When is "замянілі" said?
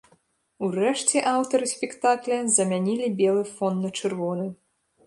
2.57-3.13